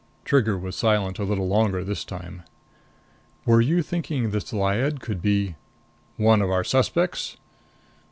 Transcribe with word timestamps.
Trigger 0.25 0.57
was 0.57 0.75
silent 0.75 1.19
a 1.19 1.23
little 1.23 1.47
longer 1.47 1.83
this 1.83 2.03
time. 2.03 2.41
"Were 3.45 3.61
you 3.61 3.83
thinking 3.83 4.31
this 4.31 4.51
Lyad 4.51 4.99
could 4.99 5.21
be...." 5.21 5.53
"One 6.17 6.41
of 6.41 6.49
our 6.49 6.63
suspects? 6.63 7.37